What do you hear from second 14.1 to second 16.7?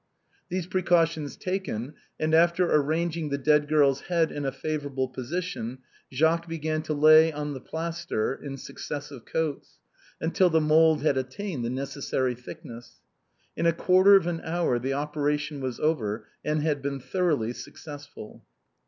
of an hour the operation was over and